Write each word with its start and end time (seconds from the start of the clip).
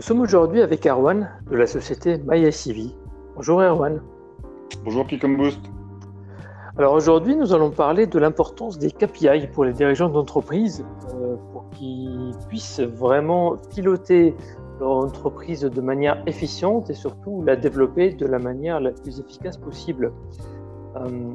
Nous 0.00 0.06
sommes 0.06 0.20
aujourd'hui 0.22 0.62
avec 0.62 0.86
Erwan 0.86 1.28
de 1.50 1.56
la 1.56 1.66
société 1.66 2.16
MyICV. 2.16 2.96
Bonjour 3.36 3.60
Erwan. 3.60 4.00
Bonjour 4.82 5.04
Boost. 5.04 5.60
Alors 6.78 6.94
aujourd'hui, 6.94 7.36
nous 7.36 7.52
allons 7.52 7.70
parler 7.70 8.06
de 8.06 8.18
l'importance 8.18 8.78
des 8.78 8.92
KPI 8.92 9.48
pour 9.52 9.66
les 9.66 9.74
dirigeants 9.74 10.08
d'entreprise 10.08 10.86
euh, 11.12 11.36
pour 11.52 11.68
qu'ils 11.72 12.32
puissent 12.48 12.80
vraiment 12.80 13.58
piloter 13.74 14.34
leur 14.80 14.92
entreprise 14.92 15.60
de 15.60 15.80
manière 15.82 16.22
efficiente 16.26 16.88
et 16.88 16.94
surtout 16.94 17.42
la 17.42 17.56
développer 17.56 18.14
de 18.14 18.24
la 18.24 18.38
manière 18.38 18.80
la 18.80 18.92
plus 18.92 19.20
efficace 19.20 19.58
possible. 19.58 20.14
Euh, 20.96 21.34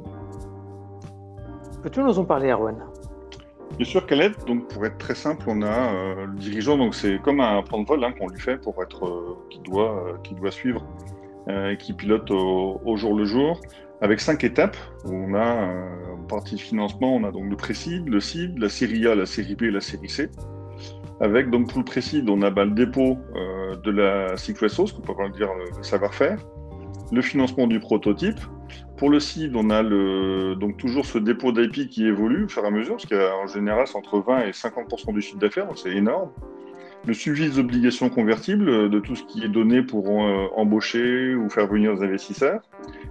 peux-tu 1.84 2.02
nous 2.02 2.18
en 2.18 2.26
parler, 2.26 2.50
Erwan? 2.50 2.78
Bien 3.74 3.86
sûr, 3.86 4.06
Khaled. 4.06 4.34
Donc, 4.48 4.70
pour 4.70 4.86
être 4.86 4.98
très 4.98 5.16
simple, 5.16 5.44
on 5.48 5.62
a 5.62 5.94
euh, 5.94 6.26
le 6.28 6.36
dirigeant. 6.36 6.78
Donc, 6.78 6.96
c'est 6.96 7.22
comme 7.22 7.42
un 7.42 7.62
plan 7.62 7.82
de 7.82 7.88
vol 7.88 8.04
hein, 8.04 8.14
qu'on 8.18 8.30
lui 8.30 8.40
fait 8.40 8.58
pour 8.58 8.82
être, 8.82 9.06
euh, 9.06 9.38
qui 9.50 9.60
doit, 9.60 10.08
euh, 10.08 10.18
qui 10.24 10.34
doit 10.34 10.52
suivre, 10.52 10.86
et 11.48 11.78
qui 11.78 11.94
pilote 11.94 12.32
au, 12.32 12.96
jour 12.96 13.14
le 13.14 13.26
jour, 13.26 13.60
avec 14.02 14.20
cinq 14.20 14.44
étapes. 14.44 14.78
On 15.04 15.36
a 15.36 15.70
en 16.14 16.24
partie 16.28 16.58
financement, 16.58 17.16
on 17.16 17.24
a 17.24 17.32
donc 17.32 17.50
le 17.50 17.56
précide, 17.56 18.08
le 18.08 18.20
CID, 18.20 18.58
la 18.58 18.70
série 18.70 19.06
A, 19.06 19.14
la 19.14 19.28
série 19.28 19.56
B, 19.56 19.64
et 19.64 19.72
la 19.72 19.82
série 19.82 20.10
C. 20.10 20.32
Avec 21.20 21.52
donc 21.52 21.70
pour 21.70 21.78
le 21.78 21.86
précide, 21.86 22.30
on 22.30 22.42
a 22.42 22.50
bah, 22.50 22.66
le 22.66 22.72
dépôt 22.72 23.20
de 23.84 23.92
la 23.92 24.38
secret 24.38 24.70
sauce, 24.70 24.92
qu'on 24.92 25.02
peut 25.02 25.16
pas 25.16 25.30
dire 25.30 25.50
le 25.54 25.84
savoir-faire, 25.84 26.40
le 27.12 27.22
financement 27.22 27.68
du 27.68 27.80
prototype, 27.80 28.40
pour 28.98 29.10
le 29.10 29.20
CID, 29.20 29.56
on 29.56 29.70
a 29.70 29.84
donc 30.56 30.78
toujours 30.78 31.06
ce 31.06 31.18
dépôt 31.18 31.52
d'IP 31.52 31.90
qui 31.90 32.06
évolue 32.06 32.46
au 32.46 32.48
fur 32.48 32.64
et 32.64 32.68
à 32.68 32.72
mesure, 32.72 32.98
parce 32.98 33.06
qu'en 33.06 33.48
général, 33.48 33.88
c'est 33.88 33.98
entre 33.98 34.20
20 34.20 34.46
et 34.46 34.52
50% 34.52 35.14
du 35.14 35.22
chiffre 35.22 35.38
d'affaires, 35.38 35.68
donc 35.68 35.78
c'est 35.78 35.92
énorme. 35.92 36.30
Le 37.06 37.14
suivi 37.14 37.48
des 37.48 37.60
obligations 37.60 38.10
convertibles, 38.10 38.90
de 38.90 39.00
tout 39.00 39.16
ce 39.16 39.24
qui 39.24 39.44
est 39.44 39.50
donné 39.50 39.84
pour 39.84 40.08
euh, 40.10 40.48
embaucher 40.56 41.36
ou 41.36 41.50
faire 41.50 41.68
venir 41.68 41.96
des 41.96 42.04
investisseurs. 42.04 42.62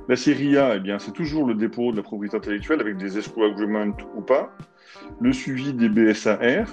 La 0.09 0.17
série 0.17 0.57
A, 0.57 0.77
eh 0.77 0.81
bien, 0.81 0.99
c'est 0.99 1.13
toujours 1.13 1.47
le 1.47 1.55
dépôt 1.55 1.93
de 1.93 1.99
la 1.99 2.03
propriété 2.03 2.37
intellectuelle 2.37 2.81
avec 2.81 2.97
des 2.97 3.19
escrow 3.19 3.45
agreements 3.45 3.95
ou 4.17 4.21
pas. 4.21 4.53
Le 5.21 5.33
suivi 5.33 5.73
des 5.75 5.89
BSAR, 5.89 6.67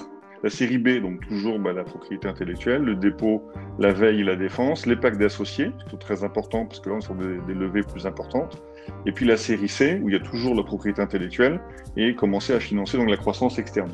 la 0.44 0.50
série 0.50 0.78
B, 0.78 1.02
donc 1.02 1.26
toujours 1.28 1.60
bah, 1.60 1.74
la 1.74 1.84
propriété 1.84 2.28
intellectuelle, 2.28 2.82
le 2.82 2.96
dépôt, 2.96 3.44
la 3.80 3.94
veille 3.94 4.22
et 4.22 4.24
la 4.24 4.36
défense, 4.36 4.86
les 4.86 4.96
packs 4.96 5.18
d'associés, 5.18 5.72
c'est 5.90 6.00
très 6.00 6.24
important 6.24 6.66
parce 6.66 6.80
que 6.80 6.90
là, 6.90 6.96
on 7.10 7.22
est 7.22 7.46
des, 7.46 7.54
levées 7.54 7.84
plus 7.84 8.06
importantes. 8.06 8.62
Et 9.06 9.12
puis 9.12 9.26
la 9.26 9.38
série 9.38 9.70
C, 9.70 10.00
où 10.02 10.10
il 10.10 10.14
y 10.14 10.18
a 10.18 10.20
toujours 10.20 10.56
la 10.56 10.64
propriété 10.64 11.02
intellectuelle, 11.02 11.62
et 11.96 12.16
commencer 12.16 12.54
à 12.54 12.60
financer 12.60 12.98
donc 12.98 13.10
la 13.10 13.18
croissance 13.18 13.60
externe. 13.60 13.92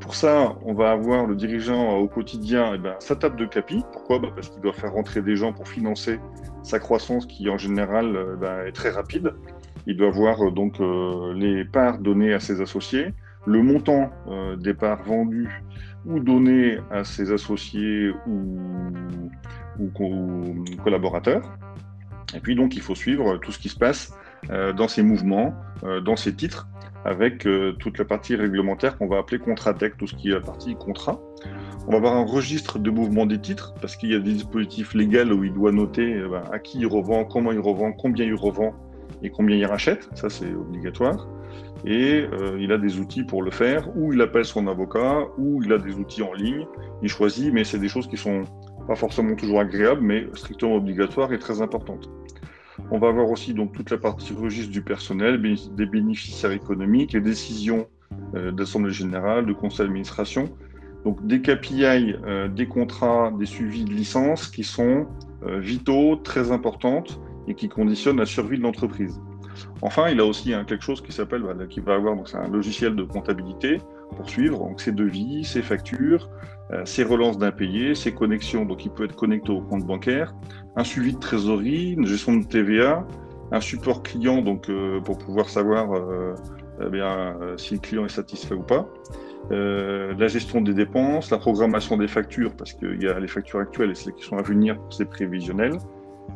Pour 0.00 0.14
ça, 0.14 0.54
on 0.66 0.74
va 0.74 0.90
avoir 0.90 1.26
le 1.26 1.34
dirigeant 1.34 1.96
au 1.96 2.08
quotidien 2.08 2.72
eh 2.74 2.78
ben, 2.78 2.94
sa 2.98 3.16
table 3.16 3.36
de 3.36 3.46
capi. 3.46 3.82
Pourquoi? 3.92 4.18
Bah, 4.18 4.28
Parce 4.34 4.50
qu'il 4.50 4.60
doit 4.60 4.74
faire 4.74 4.92
rentrer 4.92 5.22
des 5.22 5.34
gens 5.34 5.54
pour 5.54 5.66
financer 5.66 6.18
sa 6.62 6.78
croissance 6.78 7.24
qui, 7.24 7.48
en 7.48 7.56
général, 7.56 8.36
bah, 8.38 8.66
est 8.66 8.72
très 8.72 8.90
rapide. 8.90 9.32
Il 9.86 9.96
doit 9.96 10.08
avoir 10.08 10.42
euh, 10.42 10.50
donc 10.50 10.80
euh, 10.80 11.32
les 11.34 11.64
parts 11.64 11.98
données 11.98 12.32
à 12.32 12.40
ses 12.40 12.60
associés, 12.60 13.12
le 13.46 13.62
montant 13.62 14.10
euh, 14.28 14.56
des 14.56 14.74
parts 14.74 15.02
vendues 15.02 15.62
ou 16.06 16.20
données 16.20 16.78
à 16.90 17.04
ses 17.04 17.32
associés 17.32 18.10
ou, 18.26 19.90
collaborateurs. 20.82 21.42
Et 22.34 22.40
puis 22.40 22.54
donc 22.54 22.76
il 22.76 22.82
faut 22.82 22.94
suivre 22.94 23.38
tout 23.38 23.52
ce 23.52 23.58
qui 23.58 23.68
se 23.68 23.78
passe 23.78 24.14
euh, 24.50 24.72
dans 24.72 24.88
ces 24.88 25.02
mouvements, 25.02 25.54
euh, 25.82 26.00
dans 26.00 26.16
ces 26.16 26.34
titres, 26.34 26.68
avec 27.04 27.46
toute 27.80 27.98
la 27.98 28.06
partie 28.06 28.34
réglementaire 28.34 28.96
qu'on 28.96 29.06
va 29.06 29.18
appeler 29.18 29.38
contrat-tech, 29.38 29.92
tout 29.98 30.06
ce 30.06 30.14
qui 30.14 30.30
est 30.30 30.32
la 30.32 30.40
partie 30.40 30.74
contrat. 30.74 31.20
On 31.86 31.90
va 31.90 31.98
avoir 31.98 32.14
un 32.14 32.24
registre 32.24 32.78
de 32.78 32.90
mouvement 32.90 33.26
des 33.26 33.38
titres 33.38 33.74
parce 33.78 33.94
qu'il 33.96 34.10
y 34.10 34.14
a 34.14 34.20
des 34.20 34.32
dispositifs 34.32 34.94
légaux 34.94 35.34
où 35.34 35.44
il 35.44 35.52
doit 35.52 35.70
noter 35.70 36.22
ben, 36.30 36.44
à 36.50 36.58
qui 36.58 36.78
il 36.78 36.86
revend, 36.86 37.26
comment 37.26 37.52
il 37.52 37.58
revend, 37.58 37.92
combien 37.92 38.24
il 38.24 38.34
revend 38.34 38.72
et 39.22 39.28
combien 39.28 39.54
il 39.54 39.66
rachète. 39.66 40.08
Ça, 40.14 40.30
c'est 40.30 40.50
obligatoire 40.54 41.28
et 41.86 42.26
euh, 42.32 42.56
il 42.58 42.72
a 42.72 42.78
des 42.78 42.98
outils 42.98 43.24
pour 43.24 43.42
le 43.42 43.50
faire, 43.50 43.88
ou 43.96 44.12
il 44.12 44.20
appelle 44.22 44.44
son 44.44 44.66
avocat, 44.66 45.26
ou 45.36 45.62
il 45.62 45.72
a 45.72 45.78
des 45.78 45.94
outils 45.94 46.22
en 46.22 46.32
ligne, 46.32 46.66
il 47.02 47.08
choisit, 47.08 47.52
mais 47.52 47.64
c'est 47.64 47.78
des 47.78 47.88
choses 47.88 48.06
qui 48.06 48.16
sont 48.16 48.44
pas 48.86 48.94
forcément 48.94 49.34
toujours 49.34 49.60
agréables, 49.60 50.00
mais 50.00 50.26
strictement 50.34 50.76
obligatoires 50.76 51.32
et 51.32 51.38
très 51.38 51.60
importantes. 51.60 52.10
On 52.90 52.98
va 52.98 53.08
avoir 53.08 53.30
aussi 53.30 53.54
donc 53.54 53.72
toute 53.72 53.90
la 53.90 53.98
partie 53.98 54.32
registre 54.32 54.72
du 54.72 54.82
personnel, 54.82 55.40
des 55.40 55.86
bénéficiaires 55.86 56.52
économiques, 56.52 57.12
les 57.12 57.20
décisions 57.20 57.86
euh, 58.34 58.50
d'assemblée 58.50 58.92
générale, 58.92 59.46
de 59.46 59.52
conseil 59.52 59.86
d'administration, 59.86 60.48
donc 61.04 61.24
des 61.26 61.42
KPI, 61.42 62.14
euh, 62.24 62.48
des 62.48 62.66
contrats, 62.66 63.30
des 63.38 63.46
suivis 63.46 63.84
de 63.84 63.92
licence 63.92 64.48
qui 64.48 64.64
sont 64.64 65.06
vitaux, 65.46 66.16
très 66.16 66.52
importantes 66.52 67.20
et 67.46 67.54
qui 67.54 67.68
conditionnent 67.68 68.16
la 68.16 68.24
survie 68.24 68.56
de 68.56 68.62
l'entreprise. 68.62 69.20
Enfin, 69.82 70.08
il 70.08 70.20
a 70.20 70.24
aussi 70.24 70.52
quelque 70.66 70.82
chose 70.82 71.00
qui 71.00 71.12
s'appelle, 71.12 71.42
bah, 71.42 71.54
va 71.54 71.94
avoir, 71.94 72.16
un 72.34 72.48
logiciel 72.48 72.96
de 72.96 73.02
comptabilité 73.02 73.80
pour 74.16 74.28
suivre 74.28 74.70
ses 74.76 74.92
devis, 74.92 75.44
ses 75.44 75.62
factures, 75.62 76.28
euh, 76.72 76.84
ses 76.84 77.04
relances 77.04 77.38
d'impayés, 77.38 77.94
ses 77.94 78.12
connexions, 78.12 78.64
donc 78.64 78.84
il 78.84 78.90
peut 78.90 79.04
être 79.04 79.16
connecté 79.16 79.50
au 79.50 79.60
compte 79.60 79.84
bancaire, 79.84 80.34
un 80.76 80.84
suivi 80.84 81.14
de 81.14 81.18
trésorerie, 81.18 81.92
une 81.92 82.06
gestion 82.06 82.36
de 82.36 82.46
TVA, 82.46 83.06
un 83.52 83.60
support 83.60 84.02
client 84.02 84.40
donc 84.40 84.68
euh, 84.68 85.00
pour 85.00 85.18
pouvoir 85.18 85.48
savoir 85.48 85.92
euh, 85.92 86.34
eh 86.80 87.58
si 87.58 87.74
le 87.74 87.80
client 87.80 88.04
est 88.04 88.08
satisfait 88.08 88.54
ou 88.54 88.62
pas. 88.62 88.88
la 89.50 90.26
gestion 90.26 90.60
des 90.60 90.74
dépenses, 90.74 91.30
la 91.30 91.38
programmation 91.38 91.96
des 91.96 92.08
factures, 92.08 92.56
parce 92.56 92.72
qu'il 92.72 93.00
y 93.00 93.06
a 93.06 93.20
les 93.20 93.28
factures 93.28 93.60
actuelles 93.60 93.90
et 93.90 93.94
celles 93.94 94.14
qui 94.14 94.24
sont 94.24 94.38
à 94.38 94.42
venir, 94.42 94.76
c'est 94.90 95.08
prévisionnel 95.08 95.78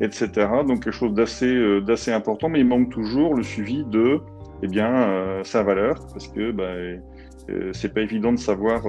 etc. 0.01 0.49
Donc 0.67 0.85
quelque 0.85 0.93
chose 0.93 1.15
d'assez 1.15 1.55
euh, 1.55 1.81
d'assez 1.81 2.13
important, 2.13 2.49
mais 2.49 2.61
il 2.61 2.67
manque 2.67 2.91
toujours 2.91 3.35
le 3.35 3.43
suivi 3.43 3.85
de 3.85 4.21
eh 4.63 4.67
bien, 4.67 4.93
euh, 4.93 5.45
sa 5.45 5.63
valeur, 5.63 6.07
parce 6.13 6.29
que 6.29 6.51
bah, 6.51 6.65
euh, 6.65 7.71
c'est 7.73 7.95
pas 7.95 8.01
évident 8.01 8.33
de 8.33 8.39
savoir 8.39 8.83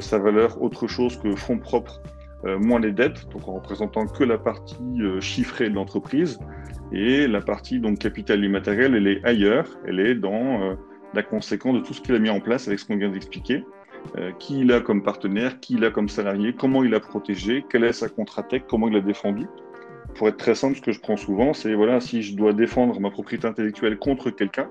sa 0.00 0.18
valeur 0.18 0.60
autre 0.62 0.88
chose 0.88 1.16
que 1.18 1.36
fonds 1.36 1.58
propres 1.58 2.02
moins 2.44 2.80
les 2.80 2.92
dettes, 2.92 3.28
donc 3.30 3.46
en 3.48 3.54
représentant 3.54 4.06
que 4.06 4.24
la 4.24 4.38
partie 4.38 4.76
chiffrée 5.20 5.68
de 5.68 5.74
l'entreprise, 5.74 6.40
et 6.92 7.28
la 7.28 7.40
partie 7.40 7.78
donc 7.78 7.98
capital 7.98 8.44
immatériel, 8.44 8.96
elle 8.96 9.06
est 9.06 9.24
ailleurs, 9.24 9.78
elle 9.86 10.00
est 10.00 10.16
dans 10.16 10.76
la 11.14 11.22
conséquence 11.22 11.74
de 11.74 11.80
tout 11.80 11.94
ce 11.94 12.00
qu'il 12.00 12.16
a 12.16 12.18
mis 12.18 12.30
en 12.30 12.40
place 12.40 12.66
avec 12.66 12.80
ce 12.80 12.86
qu'on 12.86 12.96
vient 12.96 13.10
d'expliquer. 13.10 13.64
qui 14.40 14.60
il 14.60 14.72
a 14.72 14.80
comme 14.80 15.04
partenaire, 15.04 15.60
qui 15.60 15.74
il 15.74 15.84
a 15.84 15.90
comme 15.90 16.08
salarié, 16.08 16.52
comment 16.52 16.82
il 16.82 16.94
a 16.94 17.00
protégé, 17.00 17.64
quelle 17.70 17.84
est 17.84 17.92
sa 17.92 18.08
contre-attaque, 18.08 18.66
comment 18.68 18.88
il 18.88 18.96
a 18.96 19.00
défendu 19.00 19.46
pour 20.16 20.28
être 20.28 20.36
très 20.36 20.54
simple, 20.54 20.76
ce 20.76 20.82
que 20.82 20.92
je 20.92 21.00
prends 21.00 21.16
souvent, 21.16 21.52
c'est 21.52 21.74
voilà, 21.74 22.00
si 22.00 22.22
je 22.22 22.34
dois 22.34 22.52
défendre 22.52 22.98
ma 23.00 23.10
propriété 23.10 23.46
intellectuelle 23.46 23.98
contre 23.98 24.30
quelqu'un, 24.30 24.68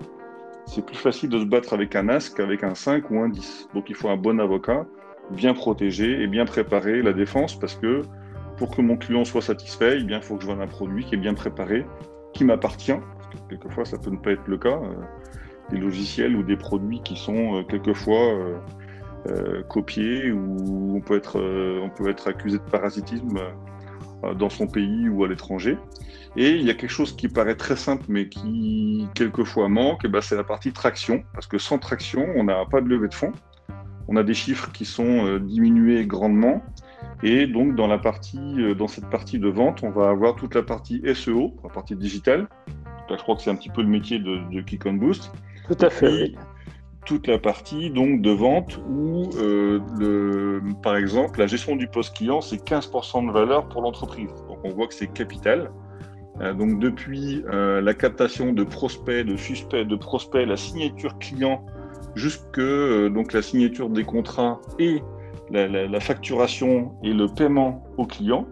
c'est 0.66 0.86
plus 0.86 0.98
facile 0.98 1.30
de 1.30 1.40
se 1.40 1.46
battre 1.46 1.74
avec 1.74 1.96
un 1.96 2.10
as 2.10 2.30
qu'avec 2.30 2.64
un 2.64 2.76
5 2.76 3.12
ou 3.12 3.20
un 3.20 3.30
10. 3.30 3.70
Donc 3.74 3.90
il 3.90 3.96
faut 3.96 4.10
un 4.10 4.18
bon 4.18 4.40
avocat, 4.40 4.86
bien 5.32 5.54
protégé 5.54 6.22
et 6.22 6.28
bien 6.28 6.46
préparer 6.46 7.02
la 7.02 7.14
défense 7.14 7.58
parce 7.60 7.76
que 7.76 8.02
pour 8.58 8.76
que 8.76 8.82
mon 8.82 8.98
client 8.98 9.26
soit 9.26 9.42
satisfait, 9.42 9.98
eh 10.00 10.02
il 10.02 10.22
faut 10.22 10.36
que 10.36 10.44
je 10.44 10.48
vende 10.48 10.62
un 10.62 10.68
produit 10.68 11.04
qui 11.06 11.16
est 11.16 11.20
bien 11.20 11.34
préparé, 11.34 11.86
qui 12.34 12.44
m'appartient. 12.44 12.94
Parce 12.94 13.42
que 13.42 13.50
quelquefois, 13.50 13.86
ça 13.86 13.98
peut 13.98 14.12
ne 14.12 14.18
pas 14.18 14.32
être 14.32 14.48
le 14.48 14.58
cas. 14.58 14.80
Euh, 14.82 14.94
des 15.72 15.78
logiciels 15.78 16.36
ou 16.36 16.44
des 16.44 16.58
produits 16.58 17.02
qui 17.02 17.18
sont 17.18 17.56
euh, 17.56 17.64
quelquefois 17.64 18.36
euh, 19.28 19.64
copiés 19.68 20.32
ou 20.32 20.96
on 20.96 21.02
peut 21.02 21.18
être, 21.18 21.42
on 21.82 21.90
peut 21.90 22.08
être 22.08 22.28
accusé 22.28 22.60
de 22.60 22.64
parasitisme 22.70 23.40
dans 24.34 24.50
son 24.50 24.68
pays 24.68 25.10
ou 25.10 25.24
à 25.24 25.28
l'étranger. 25.28 25.78
Et 26.38 26.52
il 26.52 26.64
y 26.64 26.70
a 26.70 26.74
quelque 26.74 26.92
chose 26.92 27.16
qui 27.16 27.30
paraît 27.30 27.56
très 27.56 27.76
simple, 27.76 28.06
mais 28.10 28.28
qui 28.28 29.08
quelquefois 29.16 29.70
manque, 29.70 30.04
et 30.04 30.08
ben 30.10 30.22
c'est 30.22 30.36
la 30.36 30.44
partie 30.44 30.74
traction. 30.74 31.24
Parce 31.34 31.48
que 31.48 31.58
sans 31.58 31.78
traction, 31.78 32.28
on 32.36 32.44
n'a 32.44 32.66
pas 32.66 32.82
de 32.82 32.88
levée 32.88 33.08
de 33.08 33.14
fonds. 33.14 33.32
On 34.08 34.18
a 34.18 34.24
des 34.24 34.34
chiffres 34.34 34.72
qui 34.72 34.86
sont 34.86 35.26
euh, 35.26 35.40
diminués 35.40 36.06
grandement. 36.06 36.62
Et 37.24 37.48
donc, 37.48 37.76
dans, 37.76 37.88
la 37.88 37.98
partie, 37.98 38.40
euh, 38.60 38.76
dans 38.76 38.88
cette 38.88 39.10
partie 39.10 39.40
de 39.40 39.48
vente, 39.48 39.82
on 39.84 39.90
va 39.90 40.10
avoir 40.10 40.36
toute 40.36 40.54
la 40.56 40.64
partie 40.64 41.02
SEO, 41.16 41.56
la 41.64 41.70
partie 41.70 41.96
digitale. 41.96 42.48
Là, 43.10 43.16
je 43.18 43.24
crois 43.24 43.36
que 43.36 43.42
c'est 43.42 43.50
un 43.50 43.56
petit 43.56 43.70
peu 43.70 43.82
le 43.82 43.88
métier 43.88 44.20
de, 44.20 44.40
de 44.52 44.62
Kick 44.62 44.86
on 44.86 44.94
Boost. 44.94 45.32
Tout 45.68 45.78
à 45.80 45.90
fait 45.90 46.34
toute 47.06 47.28
la 47.28 47.38
partie 47.38 47.90
donc 47.90 48.22
de 48.22 48.32
vente 48.32 48.80
où, 48.90 49.30
euh, 49.38 50.60
par 50.82 50.98
exemple, 50.98 51.40
la 51.40 51.48
gestion 51.48 51.76
du 51.76 51.88
poste 51.88 52.16
client, 52.16 52.42
c'est 52.42 52.58
15% 52.58 53.28
de 53.28 53.32
valeur 53.32 53.70
pour 53.70 53.82
l'entreprise. 53.82 54.30
Donc 54.48 54.58
on 54.64 54.70
voit 54.70 54.88
que 54.88 54.94
c'est 54.94 55.08
capital. 55.08 55.72
Euh, 56.42 56.54
donc 56.54 56.80
depuis 56.80 57.44
euh, 57.54 57.80
la 57.80 57.94
captation 57.94 58.52
de 58.52 58.64
prospects, 58.64 59.26
de 59.26 59.38
suspects, 59.38 59.88
de 59.88 59.96
prospects, 59.96 60.46
la 60.46 60.58
signature 60.58 61.18
client, 61.20 61.66
jusque 62.16 62.60
donc 62.60 63.34
la 63.34 63.42
signature 63.42 63.90
des 63.90 64.04
contrats 64.04 64.60
et 64.80 65.02
la, 65.52 65.68
la, 65.68 66.00
facturation 66.00 66.94
et 67.04 67.14
le 67.14 67.28
paiement 67.28 67.84
au 67.98 68.06
client, 68.06 68.48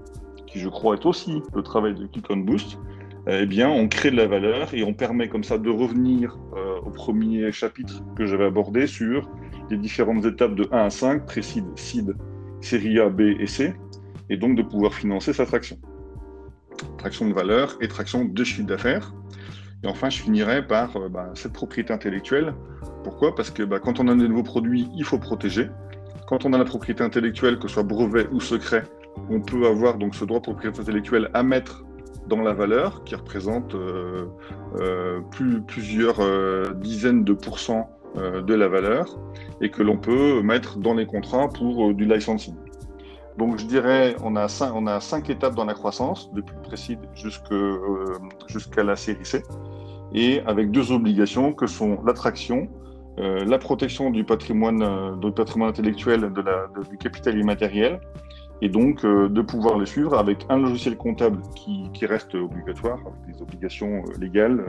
qui 0.47 0.59
je 0.59 0.69
crois 0.69 0.95
est 0.95 1.05
aussi 1.05 1.41
le 1.53 1.63
travail 1.63 1.95
de 1.95 2.05
Click 2.05 2.25
on 2.29 2.37
Boost. 2.37 2.77
Eh 3.25 3.45
bien, 3.45 3.69
on 3.69 3.87
crée 3.87 4.11
de 4.11 4.17
la 4.17 4.27
valeur 4.27 4.73
et 4.73 4.83
on 4.83 4.93
permet 4.93 5.29
comme 5.29 5.45
ça 5.45 5.57
de 5.57 5.69
revenir 5.69 6.37
euh, 6.57 6.79
au 6.85 6.89
premier 6.89 7.49
chapitre 7.53 8.03
que 8.17 8.25
j'avais 8.25 8.43
abordé 8.43 8.85
sur 8.85 9.29
les 9.69 9.77
différentes 9.77 10.25
étapes 10.25 10.55
de 10.55 10.67
1 10.73 10.77
à 10.77 10.89
5, 10.89 11.25
précide, 11.25 11.65
seed, 11.77 12.17
série 12.59 12.99
A, 12.99 13.07
B 13.07 13.21
et 13.39 13.47
C. 13.47 13.73
et 14.29 14.35
donc 14.35 14.57
de 14.57 14.61
pouvoir 14.61 14.93
financer 14.93 15.31
sa 15.31 15.45
traction. 15.45 15.77
Traction 16.97 17.29
de 17.29 17.33
valeur 17.33 17.77
et 17.79 17.87
traction 17.87 18.25
de 18.25 18.43
chiffre 18.43 18.67
d'affaires. 18.67 19.13
Et 19.83 19.87
enfin, 19.87 20.09
je 20.09 20.21
finirai 20.21 20.67
par 20.67 20.97
euh, 20.97 21.07
bah, 21.07 21.31
cette 21.33 21.53
propriété 21.53 21.93
intellectuelle. 21.93 22.53
Pourquoi? 23.05 23.35
Parce 23.35 23.51
que 23.51 23.63
bah, 23.63 23.79
quand 23.79 24.01
on 24.01 24.09
a 24.09 24.15
de 24.15 24.27
nouveaux 24.27 24.43
produits, 24.43 24.89
il 24.97 25.05
faut 25.05 25.17
protéger. 25.17 25.69
Quand 26.27 26.43
on 26.43 26.51
a 26.51 26.57
la 26.57 26.65
propriété 26.65 27.03
intellectuelle, 27.03 27.57
que 27.57 27.69
ce 27.69 27.75
soit 27.75 27.83
brevet 27.83 28.27
ou 28.33 28.41
secret, 28.41 28.83
on 29.29 29.39
peut 29.39 29.65
avoir 29.65 29.97
donc 29.97 30.13
ce 30.13 30.25
droit 30.25 30.39
de 30.39 30.43
propriété 30.43 30.81
intellectuelle 30.81 31.29
à 31.33 31.41
mettre 31.43 31.85
dans 32.27 32.41
la 32.41 32.53
valeur, 32.53 33.03
qui 33.03 33.15
représente 33.15 33.75
euh, 33.75 34.25
euh, 34.79 35.21
plus, 35.31 35.61
plusieurs 35.61 36.19
dizaines 36.75 37.23
de 37.23 37.33
pourcents 37.33 37.89
de 38.15 38.53
la 38.53 38.67
valeur, 38.67 39.17
et 39.59 39.71
que 39.71 39.81
l'on 39.81 39.97
peut 39.97 40.41
mettre 40.43 40.77
dans 40.77 40.93
les 40.93 41.07
contrats 41.07 41.49
pour 41.49 41.93
du 41.95 42.05
licensing. 42.05 42.55
Donc 43.37 43.57
je 43.57 43.65
dirais, 43.65 44.15
on 44.23 44.35
a 44.35 44.47
cinq, 44.47 44.71
on 44.75 44.85
a 44.85 44.99
cinq 44.99 45.31
étapes 45.31 45.55
dans 45.55 45.65
la 45.65 45.73
croissance, 45.73 46.31
depuis 46.33 46.55
le 46.55 46.61
précide 46.61 46.99
jusqu'à 47.15 48.83
la 48.83 48.95
série 48.95 49.25
C 49.25 49.43
et 50.13 50.41
avec 50.45 50.71
deux 50.71 50.91
obligations 50.91 51.53
que 51.53 51.65
sont 51.67 51.99
l'attraction, 52.05 52.67
euh, 53.19 53.45
la 53.45 53.57
protection 53.57 54.09
du 54.09 54.23
patrimoine, 54.23 54.81
euh, 54.83 55.65
intellectuel, 55.65 56.31
du 56.89 56.97
capital 56.97 57.37
immatériel, 57.37 57.99
et 58.61 58.69
donc 58.69 59.03
euh, 59.03 59.29
de 59.29 59.41
pouvoir 59.41 59.77
les 59.77 59.85
suivre 59.85 60.17
avec 60.17 60.45
un 60.49 60.57
logiciel 60.57 60.97
comptable 60.97 61.41
qui, 61.55 62.05
reste 62.05 62.35
obligatoire, 62.35 62.99
avec 62.99 63.35
des 63.35 63.41
obligations 63.41 64.03
légales 64.19 64.63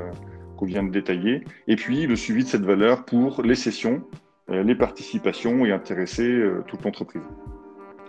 qu'on 0.56 0.66
vient 0.66 0.84
de 0.84 0.90
détailler, 0.90 1.44
et 1.66 1.76
puis 1.76 2.06
le 2.06 2.16
suivi 2.16 2.44
de 2.44 2.48
cette 2.48 2.64
valeur 2.64 3.04
pour 3.04 3.42
les 3.42 3.56
cessions, 3.56 4.02
les 4.48 4.74
participations 4.76 5.64
et 5.66 5.72
intéresser 5.72 6.44
toute 6.68 6.84
l'entreprise. 6.84 7.22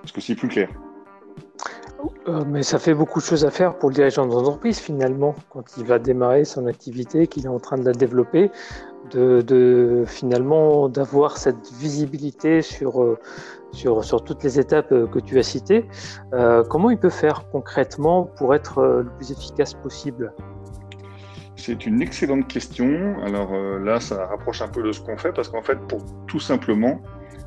Est-ce 0.03 0.13
que 0.13 0.21
c'est 0.21 0.35
plus 0.35 0.47
clair? 0.47 0.69
Euh, 2.27 2.43
mais 2.47 2.63
ça 2.63 2.79
fait 2.79 2.93
beaucoup 2.93 3.19
de 3.19 3.25
choses 3.25 3.45
à 3.45 3.51
faire 3.51 3.77
pour 3.77 3.89
le 3.89 3.95
dirigeant 3.95 4.25
d'entreprise 4.25 4.79
finalement, 4.79 5.35
quand 5.49 5.77
il 5.77 5.85
va 5.85 5.99
démarrer 5.99 6.45
son 6.45 6.65
activité, 6.67 7.27
qu'il 7.27 7.45
est 7.45 7.49
en 7.49 7.59
train 7.59 7.77
de 7.77 7.85
la 7.85 7.91
développer, 7.91 8.51
de, 9.11 10.03
finalement 10.07 10.89
d'avoir 10.89 11.37
cette 11.37 11.71
visibilité 11.73 12.61
sur, 12.61 13.01
euh, 13.01 13.17
sur, 13.71 14.23
toutes 14.23 14.43
les 14.43 14.59
étapes 14.59 14.91
euh, 14.91 15.07
que 15.07 15.19
tu 15.19 15.39
as 15.39 15.43
citées. 15.43 15.85
comment 16.69 16.89
il 16.89 16.97
peut 16.97 17.09
faire 17.09 17.49
concrètement 17.51 18.23
pour 18.37 18.53
être 18.55 18.81
le 18.83 19.09
plus 19.17 19.31
efficace 19.31 19.73
possible? 19.73 20.33
C'est 21.55 21.85
une 21.85 22.01
excellente 22.01 22.47
question. 22.47 23.15
Alors 23.23 23.53
là, 23.79 23.99
ça 23.99 24.27
rapproche 24.27 24.61
un 24.61 24.67
peu 24.67 24.83
de 24.83 24.91
ce 24.91 25.01
qu'on 25.01 25.17
fait 25.17 25.31
parce 25.31 25.49
qu'en 25.49 25.63
fait, 25.63 25.79
pour 25.87 26.01
tout 26.27 26.39
simplement 26.39 26.99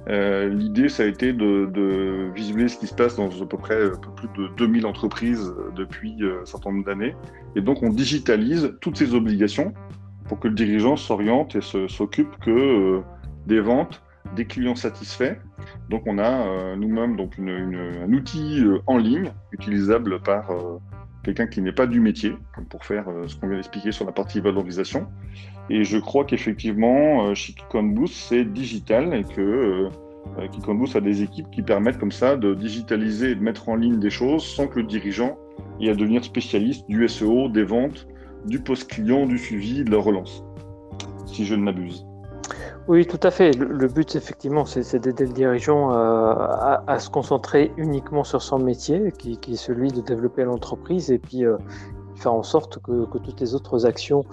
euh, 0.08 0.48
l'idée, 0.48 0.88
ça 0.88 1.02
a 1.02 1.06
été 1.06 1.32
de, 1.32 2.30
visualiser 2.34 2.68
ce 2.68 2.78
qui 2.78 2.86
se 2.86 2.94
passe 2.94 3.16
dans 3.16 3.28
à 3.28 3.46
peu 3.46 3.58
près 3.58 3.84
un 3.84 3.90
peu 3.90 4.10
plus 4.16 4.28
de 4.36 4.48
2000 4.56 4.86
entreprises 4.86 5.52
euh, 5.58 5.70
depuis 5.76 6.16
euh, 6.22 6.42
un 6.42 6.46
certain 6.46 6.70
nombre 6.70 6.84
d'années. 6.84 7.14
Et 7.56 7.60
donc, 7.60 7.82
on 7.82 7.90
digitalise 7.90 8.74
toutes 8.80 8.96
ces 8.96 9.14
obligations 9.14 9.74
pour 10.28 10.38
que 10.38 10.48
le 10.48 10.54
dirigeant 10.54 10.96
s'oriente 10.96 11.56
et 11.56 11.60
s'occupe 11.60 12.38
que 12.40 13.00
des 13.46 13.60
ventes, 13.60 14.02
des 14.36 14.44
clients 14.44 14.76
satisfaits. 14.76 15.36
Donc, 15.88 16.02
on 16.06 16.18
a 16.18 16.76
nous-mêmes 16.76 17.16
donc 17.16 17.38
un 17.38 18.12
outil 18.12 18.62
en 18.86 18.98
ligne 18.98 19.32
utilisable 19.52 20.20
par 20.20 20.50
quelqu'un 21.24 21.46
qui 21.46 21.60
n'est 21.60 21.72
pas 21.72 21.86
du 21.86 22.00
métier, 22.00 22.36
pour 22.70 22.84
faire 22.84 23.06
ce 23.26 23.36
qu'on 23.36 23.48
vient 23.48 23.56
d'expliquer 23.56 23.92
sur 23.92 24.04
la 24.04 24.12
partie 24.12 24.40
valorisation. 24.40 25.06
Et 25.70 25.84
je 25.84 25.98
crois 25.98 26.24
qu'effectivement, 26.24 27.34
chez 27.34 27.54
Boost, 27.74 28.14
c'est 28.14 28.44
digital 28.44 29.14
et 29.14 29.24
que 29.24 29.90
euh, 30.38 30.74
Boost 30.74 30.96
a 30.96 31.00
des 31.00 31.22
équipes 31.22 31.50
qui 31.50 31.62
permettent 31.62 31.98
comme 31.98 32.12
ça 32.12 32.36
de 32.36 32.54
digitaliser 32.54 33.30
et 33.30 33.34
de 33.34 33.42
mettre 33.42 33.68
en 33.68 33.76
ligne 33.76 33.98
des 33.98 34.10
choses 34.10 34.44
sans 34.44 34.66
que 34.66 34.80
le 34.80 34.86
dirigeant 34.86 35.38
ait 35.80 35.90
à 35.90 35.94
devenir 35.94 36.24
spécialiste 36.24 36.88
du 36.88 37.06
SEO, 37.08 37.48
des 37.48 37.64
ventes, 37.64 38.06
du 38.46 38.60
post-client, 38.60 39.26
du 39.26 39.38
suivi, 39.38 39.84
de 39.84 39.90
la 39.90 39.98
relance, 39.98 40.42
si 41.26 41.44
je 41.44 41.54
ne 41.54 41.62
m'abuse. 41.62 42.08
Oui, 42.88 43.06
tout 43.06 43.20
à 43.22 43.30
fait. 43.30 43.54
Le, 43.54 43.86
but, 43.86 44.16
effectivement, 44.16 44.64
c'est 44.64 44.98
d'aider 44.98 45.26
le 45.26 45.32
dirigeant 45.32 45.92
euh, 45.92 46.34
à, 46.86 46.98
se 46.98 47.10
concentrer 47.10 47.70
uniquement 47.76 48.24
sur 48.24 48.40
son 48.40 48.58
métier, 48.58 49.12
qui, 49.12 49.38
est 49.46 49.56
celui 49.56 49.92
de 49.92 50.00
développer 50.00 50.44
l'entreprise, 50.44 51.10
et 51.10 51.18
puis 51.18 51.44
euh, 51.44 51.58
faire 52.14 52.32
en 52.32 52.42
sorte 52.42 52.78
que, 52.82 53.04
toutes 53.18 53.40
les 53.40 53.54
autres 53.54 53.84
actions 53.84 54.24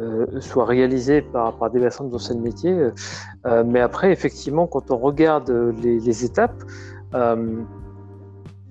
euh, 0.00 0.26
soient 0.40 0.64
réalisées 0.64 1.22
par, 1.22 1.70
des 1.70 1.78
personnes 1.78 2.10
dans 2.10 2.18
ce 2.18 2.34
métier. 2.34 2.76
Mais 3.64 3.80
après, 3.80 4.10
effectivement, 4.10 4.66
quand 4.66 4.90
on 4.90 4.98
regarde 4.98 5.48
les, 5.80 6.24
étapes, 6.24 6.60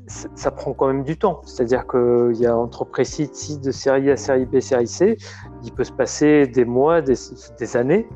ça 0.10 0.52
prend 0.52 0.74
quand 0.74 0.88
même 0.88 1.04
du 1.04 1.18
temps. 1.18 1.42
C'est-à-dire 1.46 1.86
qu'il 1.88 2.36
y 2.36 2.46
a 2.46 2.58
entre 2.58 2.84
précis 2.84 3.30
de 3.64 3.72
série 3.72 4.10
A, 4.10 4.18
série 4.18 4.46
B, 4.46 4.60
série 4.60 4.88
C, 4.88 5.18
il 5.64 5.72
peut 5.72 5.84
se 5.84 5.92
passer 5.92 6.48
des 6.48 6.66
mois, 6.66 7.02
des, 7.02 7.78
années, 7.78 8.08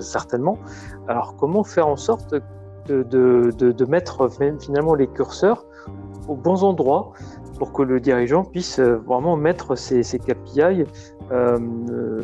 certainement. 0.00 0.58
Alors 1.08 1.36
comment 1.36 1.62
faire 1.62 1.88
en 1.88 1.96
sorte 1.96 2.34
de, 2.86 3.84
mettre 3.84 4.28
finalement 4.60 4.94
les 4.94 5.06
curseurs 5.06 5.66
aux 6.28 6.36
bons 6.36 6.64
endroits 6.64 7.12
pour 7.58 7.72
que 7.72 7.82
le 7.82 8.00
dirigeant 8.00 8.44
puisse 8.44 8.78
euh, 8.78 8.96
vraiment 9.06 9.36
mettre 9.36 9.76
ses, 9.76 10.02
KPI 10.02 10.62
euh, 10.62 10.84
euh, 11.30 12.22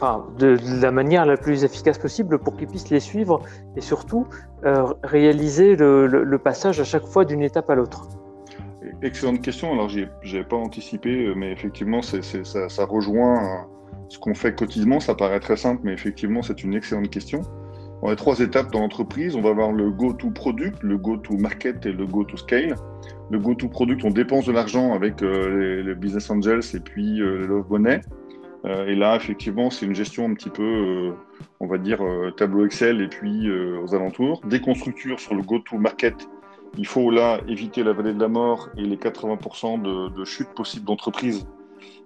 enfin, 0.00 0.26
de, 0.38 0.56
la 0.80 0.90
manière 0.90 1.26
la 1.26 1.36
plus 1.36 1.64
efficace 1.64 1.98
possible 1.98 2.38
pour 2.38 2.56
qu'il 2.56 2.68
puisse 2.68 2.90
les 2.90 3.00
suivre 3.00 3.42
et 3.76 3.80
surtout 3.80 4.26
réaliser 5.02 5.76
le, 5.76 6.36
passage 6.38 6.80
à 6.80 6.84
chaque 6.84 7.04
fois 7.04 7.24
d'une 7.24 7.42
étape 7.42 7.68
à 7.70 7.74
l'autre. 7.74 8.08
Excellente 9.02 9.42
question. 9.42 9.72
Alors, 9.72 9.90
n'avais 9.90 10.44
pas 10.44 10.56
anticipé, 10.56 11.32
mais 11.36 11.52
effectivement, 11.52 12.00
ça, 12.02 12.84
rejoint 12.84 13.66
ce 14.08 14.18
qu'on 14.18 14.34
fait 14.34 14.54
quotidiennement. 14.54 15.00
Ça 15.00 15.14
paraît 15.14 15.40
très 15.40 15.56
simple, 15.56 15.82
mais 15.84 15.92
effectivement, 15.92 16.42
c'est 16.42 16.62
une 16.62 16.74
excellente 16.74 17.10
question. 17.10 17.42
On 18.02 18.10
a 18.10 18.16
trois 18.16 18.38
étapes 18.40 18.72
dans 18.72 18.80
l'entreprise. 18.80 19.34
On 19.34 19.40
va 19.40 19.50
avoir 19.50 19.72
le 19.72 19.90
go-to-product, 19.90 20.82
le 20.82 20.98
go-to-market 20.98 21.84
et 21.86 21.92
le 21.92 22.06
go-to-scale. 22.06 22.76
Le 23.30 23.38
go-to-product, 23.38 24.04
on 24.04 24.10
dépense 24.10 24.46
de 24.46 24.52
l'argent 24.52 24.94
avec 24.94 25.22
euh, 25.22 25.82
les, 25.82 25.94
business 25.94 26.30
angels 26.30 26.62
et 26.74 26.80
puis 26.80 27.20
euh, 27.20 27.40
les 27.40 27.46
love 27.46 27.66
money. 27.68 28.00
Euh, 28.64 28.86
et 28.86 28.94
là, 28.94 29.16
effectivement, 29.16 29.70
c'est 29.70 29.86
une 29.86 29.94
gestion 29.94 30.26
un 30.26 30.34
petit 30.34 30.50
peu, 30.50 31.12
on 31.60 31.66
va 31.66 31.78
dire, 31.78 32.00
tableau 32.36 32.66
Excel 32.66 33.00
et 33.00 33.08
puis 33.08 33.50
aux 33.50 33.94
alentours. 33.94 34.40
Des 34.46 34.60
sur 35.16 35.34
le 35.34 35.42
go-to-market. 35.42 36.28
Il 36.76 36.86
faut 36.86 37.10
là 37.10 37.40
éviter 37.48 37.82
la 37.82 37.92
vallée 37.92 38.12
de 38.12 38.20
la 38.20 38.28
mort 38.28 38.68
et 38.76 38.82
les 38.82 38.96
80% 38.96 39.80
de, 39.80 40.08
de 40.14 40.24
chute 40.24 40.48
possible 40.54 40.84
d'entreprise. 40.84 41.46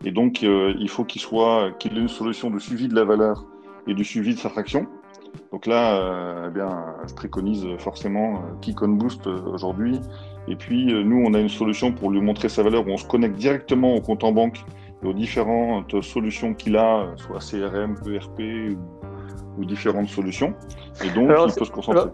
Et 0.04 0.11
donc, 0.11 0.42
il 0.42 0.88
faut 0.88 1.04
qu'il 1.04 1.21
soit, 1.21 1.73
ait 1.85 1.88
une 1.88 2.09
solution 2.09 2.50
de 2.50 2.59
suivi 2.59 2.88
de 2.88 2.94
la 2.94 3.04
valeur 3.04 3.44
et 3.87 3.94
du 3.94 4.04
suivi 4.04 4.35
de 4.35 4.38
sa 4.38 4.49
fraction. 4.49 4.87
Donc 5.50 5.66
là, 5.66 5.97
euh, 5.97 6.49
eh 6.49 6.50
bien, 6.50 6.85
je 7.09 7.14
préconise 7.14 7.66
forcément 7.78 8.37
euh, 8.37 8.38
Kick 8.61 8.78
Boost 8.80 9.26
euh, 9.26 9.40
aujourd'hui. 9.52 10.00
Et 10.49 10.56
puis, 10.56 10.87
nous, 10.87 11.23
on 11.25 11.35
a 11.35 11.38
une 11.38 11.49
solution 11.49 11.92
pour 11.92 12.11
lui 12.11 12.21
montrer 12.21 12.49
sa 12.49 12.62
valeur 12.62 12.87
où 12.87 12.90
on 12.90 12.97
se 12.97 13.06
connecte 13.06 13.37
directement 13.37 13.94
au 13.94 14.00
compte 14.00 14.25
en 14.25 14.32
banque 14.32 14.64
et 15.02 15.06
aux 15.06 15.12
différentes 15.12 16.02
solutions 16.02 16.54
qu'il 16.54 16.76
a, 16.76 17.09
soit 17.16 17.38
CRM, 17.38 17.97
ERP 18.06 18.76
ou, 19.59 19.64
différentes 19.64 20.09
solutions. 20.09 20.54
Et 21.04 21.11
donc, 21.11 21.30
il 21.49 21.54
peut 21.54 21.64
se 21.64 21.71
concentrer. 21.71 22.11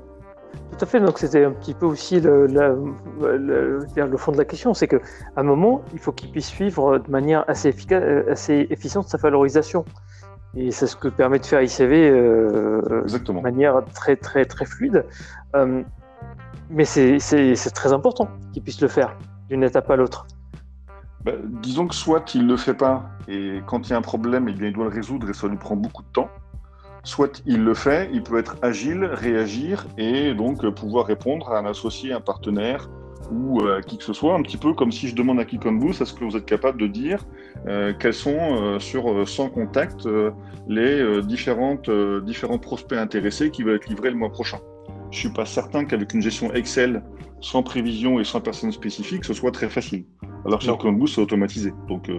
tout 0.73 0.79
à 0.85 0.87
fait. 0.87 1.01
Donc, 1.01 1.19
c'était 1.19 1.45
un 1.45 1.53
petit 1.53 1.75
peu 1.75 1.87
aussi 1.87 2.21
le, 2.21 2.47
le, 2.47 4.17
fond 4.17 4.33
de 4.33 4.39
la 4.39 4.45
question. 4.45 4.75
C'est 4.75 4.89
qu'à 4.89 4.99
un 5.37 5.43
moment, 5.43 5.83
il 5.93 5.99
faut 5.99 6.13
qu'il 6.13 6.31
puisse 6.31 6.49
suivre 6.49 6.99
de 6.99 7.11
manière 7.11 7.45
assez, 7.49 7.69
efficace, 7.69 8.03
assez 8.29 8.67
efficiente 8.71 9.09
sa 9.09 9.19
valorisation. 9.19 9.85
Et 10.57 10.71
c'est 10.71 10.87
ce 10.87 10.97
que 10.97 11.09
permet 11.09 11.39
de 11.39 11.47
faire 11.47 11.61
ICV 11.61 12.11
euh, 12.11 13.05
de 13.05 13.33
manière 13.33 13.83
très, 13.95 14.17
très, 14.17 14.45
très 14.47 14.65
fluide. 14.65 15.05
Euh, 15.55 15.83
mais 16.71 16.85
c'est 16.85 17.19
très 17.75 17.93
important 17.93 18.29
qu'il 18.53 18.63
puisse 18.63 18.81
le 18.81 18.89
faire 18.89 19.17
d'une 19.49 19.63
étape 19.63 19.91
à 19.91 19.97
l'autre. 19.97 20.27
Bah, 21.25 21.33
disons 21.45 21.87
que 21.87 21.95
soit 21.95 22.35
il 22.35 22.47
ne 22.47 22.53
le 22.53 22.57
fait 22.57 22.75
pas, 22.75 23.11
et 23.27 23.61
quand 23.67 23.89
il 23.89 23.91
y 23.91 23.93
a 23.93 23.97
un 23.97 24.03
problème, 24.03 24.49
il 24.49 24.73
doit 24.73 24.85
le 24.85 24.91
résoudre 24.91 25.29
et 25.29 25.35
ça 25.35 25.49
lui 25.49 25.57
prend 25.57 25.77
beaucoup 25.77 26.03
de 26.03 26.13
temps. 26.13 26.31
Soit 27.05 27.43
il 27.47 27.65
le 27.65 27.75
fait, 27.75 28.11
il 28.13 28.23
peut 28.23 28.39
être 28.39 28.57
agile, 28.63 29.05
réagir 29.05 29.87
et 29.97 30.35
donc 30.35 30.69
pouvoir 30.71 31.07
répondre 31.07 31.51
à 31.51 31.59
un 31.59 31.67
associé, 31.67 32.13
un 32.13 32.21
partenaire 32.21 32.89
ou 33.31 33.67
à 33.67 33.83
qui 33.83 33.99
que 33.99 34.05
ce 34.05 34.13
soit, 34.13 34.35
un 34.35 34.43
petit 34.43 34.57
peu 34.57 34.73
comme 34.75 34.93
si 34.93 35.09
je 35.09 35.15
demande 35.15 35.41
à 35.41 35.45
qui 35.45 35.59
comme 35.59 35.81
vous, 35.81 35.91
est-ce 35.91 36.13
que 36.13 36.25
vous 36.25 36.37
êtes 36.37 36.47
capable 36.47 36.81
de 36.81 36.87
dire 36.87 37.25
euh, 37.67 37.93
quels 37.99 38.15
sont 38.15 38.39
euh, 38.39 38.79
sur 38.79 39.29
100 39.29 39.47
euh, 39.47 39.49
contacts 39.49 40.09
les 40.69 41.23
différents 41.23 41.79
prospects 42.61 42.99
intéressés 42.99 43.51
qui 43.51 43.63
vont 43.63 43.75
être 43.75 43.89
livrés 43.89 44.11
le 44.11 44.17
mois 44.17 44.31
prochain. 44.31 44.59
Je 45.11 45.19
suis 45.19 45.31
pas 45.31 45.47
certain 45.47 45.85
qu'avec 45.85 46.13
une 46.15 46.23
gestion 46.23 46.53
Excel 46.53 47.03
sans 47.41 47.63
prévision 47.63 48.21
et 48.21 48.25
sans 48.25 48.41
personne 48.41 48.73
spécifique, 48.73 49.25
ce 49.25 49.33
soit 49.33 49.53
très 49.53 49.69
facile. 49.69 50.05
Alors 50.45 50.61
chez 50.61 50.71
vous, 50.71 51.07
c'est 51.07 51.21
automatisé. 51.21 51.73
Donc, 51.89 52.11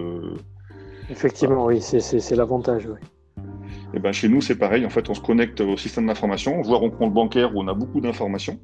Effectivement, 1.10 1.66
oui, 1.66 1.80
c'est 1.80 2.36
l'avantage. 2.36 2.86
Oui. 2.86 3.44
Et 3.92 3.98
ben, 3.98 4.12
chez 4.12 4.28
nous, 4.28 4.40
c'est 4.40 4.56
pareil. 4.56 4.86
En 4.86 4.90
fait, 4.90 5.10
on 5.10 5.14
se 5.14 5.20
connecte 5.20 5.60
au 5.60 5.76
système 5.76 6.06
d'information, 6.06 6.60
voire 6.62 6.82
au 6.82 6.90
compte 6.90 7.12
bancaire 7.12 7.54
où 7.54 7.60
on 7.60 7.68
a 7.68 7.74
beaucoup 7.74 8.00
d'informations. 8.00 8.58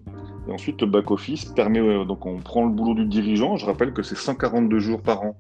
Et 0.49 0.52
ensuite, 0.52 0.80
le 0.80 0.87
back-office 0.87 1.47
permet, 1.47 1.80
euh, 1.80 2.04
donc 2.04 2.25
on 2.25 2.38
prend 2.38 2.64
le 2.64 2.71
boulot 2.71 2.95
du 2.95 3.06
dirigeant. 3.06 3.56
Je 3.56 3.66
rappelle 3.66 3.92
que 3.92 4.02
c'est 4.02 4.16
142 4.16 4.78
jours 4.78 5.02
par 5.02 5.23
an 5.23 5.37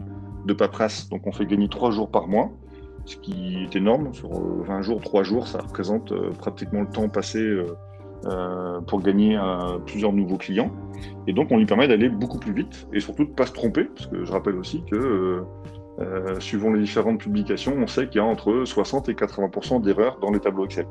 de 0.46 0.52
paperasse, 0.52 1.08
donc 1.08 1.26
on 1.26 1.32
fait 1.32 1.46
gagner 1.46 1.68
3 1.68 1.92
jours 1.92 2.10
par 2.10 2.26
mois, 2.26 2.50
ce 3.04 3.16
qui 3.16 3.56
est 3.62 3.76
énorme. 3.76 4.12
Sur 4.12 4.30
20 4.30 4.82
jours, 4.82 5.00
3 5.00 5.22
jours, 5.22 5.46
ça 5.46 5.60
représente 5.60 6.12
pratiquement 6.38 6.80
le 6.80 6.88
temps 6.88 7.08
passé 7.08 7.40
pour 8.86 9.02
gagner 9.02 9.38
plusieurs 9.86 10.12
nouveaux 10.12 10.36
clients. 10.36 10.70
Et 11.26 11.32
donc, 11.32 11.48
on 11.50 11.58
lui 11.58 11.66
permet 11.66 11.88
d'aller 11.88 12.08
beaucoup 12.08 12.38
plus 12.38 12.52
vite 12.52 12.88
et 12.92 13.00
surtout 13.00 13.24
de 13.24 13.30
ne 13.30 13.34
pas 13.34 13.46
se 13.46 13.52
tromper, 13.52 13.84
parce 13.84 14.06
que 14.06 14.24
je 14.24 14.32
rappelle 14.32 14.56
aussi 14.56 14.82
que 14.90 15.44
euh, 15.98 16.38
suivant 16.40 16.72
les 16.72 16.80
différentes 16.80 17.20
publications, 17.20 17.74
on 17.78 17.86
sait 17.86 18.06
qu'il 18.08 18.20
y 18.20 18.24
a 18.24 18.26
entre 18.26 18.64
60 18.64 19.08
et 19.08 19.14
80% 19.14 19.80
d'erreurs 19.80 20.18
dans 20.20 20.30
les 20.30 20.40
tableaux 20.40 20.66
Excel. 20.66 20.86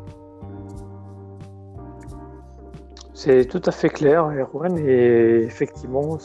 C'est 3.14 3.46
tout 3.46 3.62
à 3.66 3.72
fait 3.72 3.90
clair, 3.90 4.26
Erwan, 4.26 4.78
et 4.78 5.44
effectivement, 5.44 6.18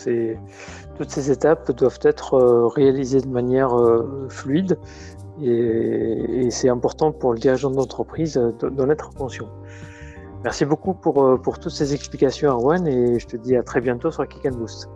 toutes 0.97 1.11
ces 1.11 1.31
étapes 1.31 1.71
doivent 1.73 2.01
être 2.03 2.35
euh, 2.35 2.67
réalisées 2.69 3.21
de 3.21 3.29
manière 3.29 3.79
euh, 3.79 4.27
fluide, 4.29 4.79
et, 5.43 6.49
c'est 6.51 6.69
important 6.69 7.13
pour 7.13 7.33
le 7.33 7.39
dirigeant 7.39 7.71
d'entreprise 7.71 8.41
d'en 8.61 8.91
être 8.91 9.11
conscient. 9.15 9.49
Merci 10.43 10.65
beaucoup 10.65 10.95
pour, 10.95 11.41
pour 11.43 11.59
toutes 11.59 11.73
ces 11.73 11.95
explications, 11.95 12.51
Erwan, 12.51 12.87
et 12.87 13.19
je 13.19 13.27
te 13.27 13.37
dis 13.37 13.57
à 13.57 13.63
très 13.63 13.81
bientôt 13.81 14.11
sur 14.11 14.27
Kick 14.27 14.51
Boost. 14.51 14.89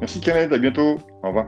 Merci 0.00 0.20
Kenneth, 0.20 0.52
à 0.52 0.58
bientôt. 0.58 0.98
Au 1.22 1.28
revoir. 1.28 1.46